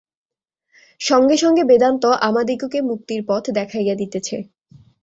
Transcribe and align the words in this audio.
সঙ্গে 1.01 1.35
সঙ্গে 1.37 1.63
বেদান্ত 1.63 2.03
আমাদিগকে 2.21 2.79
মুক্তির 2.81 3.21
পথ 3.27 3.43
দেখাইয়া 3.49 3.95
দিতেছে। 3.95 4.37